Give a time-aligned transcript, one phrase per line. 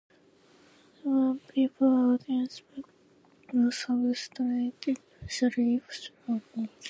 [0.99, 6.69] Catbirds prefer a dense vegetative substrate, especially if thorny vegetation is present.